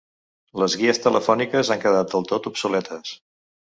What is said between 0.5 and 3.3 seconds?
Les guies telefòniques han quedat del tot obsoletes.